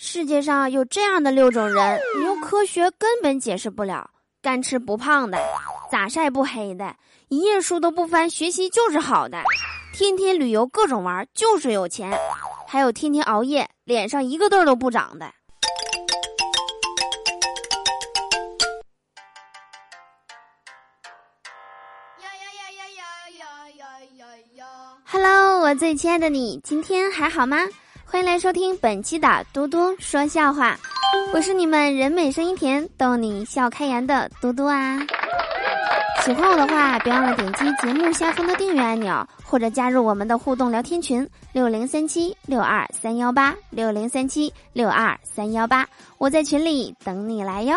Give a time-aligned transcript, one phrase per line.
[0.00, 4.08] 世界上有这样的六种人，你用科学根本解释不了：
[4.40, 5.36] 干吃不胖的，
[5.90, 6.94] 咋晒不黑的，
[7.26, 9.42] 一页书都不翻，学习就是好的，
[9.92, 12.16] 天天旅游各种玩，就是有钱。
[12.68, 15.26] 还有天天熬夜，脸上一个痘都不长的。
[15.26, 15.32] 呀
[22.22, 23.46] 呀呀呀呀
[23.76, 23.84] 呀
[24.16, 24.66] 呀呀
[25.06, 27.56] ！Hello，我最亲爱的你，今天还好吗？
[28.10, 30.74] 欢迎来收听本期的嘟嘟说笑话，
[31.34, 34.98] 我是你们人美声音甜逗你笑开颜的嘟嘟啊！
[36.24, 47.76] 喜欢我的话，别忘了点击节目下方的订阅按钮，或者加入我们的互动聊天群六零三七六二三幺八六零三七六二三幺八，我在群里等你来哟。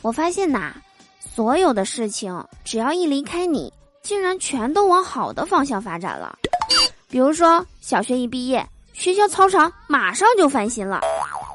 [0.00, 0.74] 我发现呐，
[1.18, 6.38] 所有的事情只要一离开你，竟然全都往好的方向发展了。
[7.08, 8.64] 比如说，小学一毕业。
[8.92, 11.00] 学校操场马上就翻新了，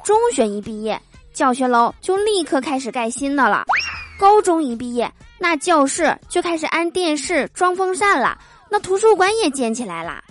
[0.04, 1.00] 中学一毕业，
[1.34, 3.64] 教学楼就立刻开始盖新的了；
[4.20, 8.38] 高中一毕业，那教室就开始安电视、装风扇了，
[8.70, 10.22] 那图书馆也建起来了；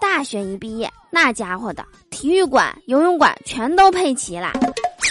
[0.00, 4.52] 大学一毕业，那家伙的体育馆、游泳馆全都配齐了。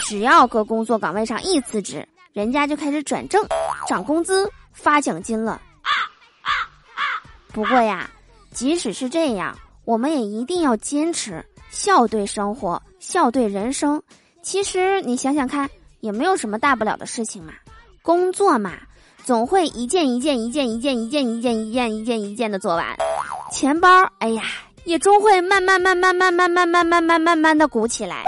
[0.08, 3.46] 只要搁工作岗位上一辞职，人家就开始转正、
[3.88, 5.62] 涨工资、发奖金了。
[7.52, 8.10] 不过呀，
[8.52, 9.58] 即使是这样。
[9.86, 14.02] 我们也一定要坚持笑对生活，笑对人生。
[14.42, 15.70] 其实你想想看，
[16.00, 17.54] 也没有什么大不了的事情嘛。
[18.02, 18.74] 工作嘛，
[19.24, 22.96] 总会一件一件、一件一件、一件一件、一件一件一件的做完。
[23.52, 23.88] 钱包，
[24.20, 24.44] 哎呀，
[24.84, 28.24] 也终会慢慢、慢慢、慢慢、慢慢、慢慢、慢慢的鼓起来。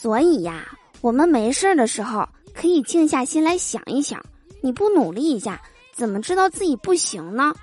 [0.00, 0.66] 所以呀，
[1.02, 4.18] 我们没事儿的时候可以静下心来想一想，
[4.62, 5.60] 你不努力一下，
[5.92, 7.54] 怎么知道自己不行呢？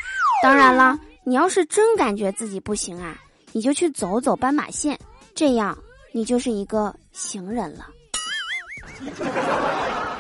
[0.43, 3.19] 当然了，你要是真感觉自己不行啊，
[3.53, 4.95] 你就去走走斑马线，
[5.33, 5.75] 这样
[6.11, 7.87] 你就是一个行人了。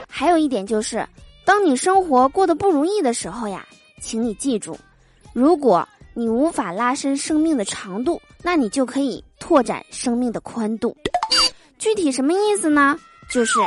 [0.09, 1.07] 还有一点就是，
[1.45, 3.63] 当你生活过得不如意的时候呀，
[4.01, 4.75] 请你记住，
[5.33, 10.97] 如果你无法拉伸生命的长度，那你就可以拓展生命的宽度。
[11.77, 12.97] 具体什么意思呢？
[13.29, 13.59] 就是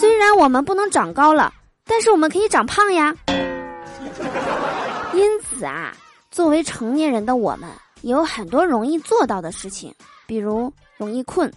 [0.00, 1.52] 虽然我们不能长高了，
[1.86, 3.14] 但是我们可以长胖呀。
[5.14, 5.92] 因此啊，
[6.30, 7.68] 作为成年人的我们，
[8.00, 9.94] 也有很多容易做到的事情，
[10.26, 11.52] 比如容易困、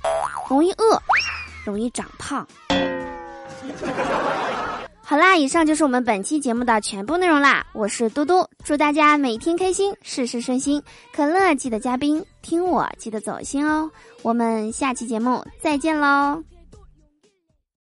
[0.49, 1.01] 容易饿、
[1.63, 2.45] 容易长胖。
[5.37, 7.65] 以上就是我们本期节目的全部内容啦。
[7.73, 10.81] 我是嘟嘟，祝大家每天开心，事事顺心。
[11.13, 13.89] 可乐记得加冰，听我记得走心哦。
[14.21, 16.54] 我们下期节目再见喽。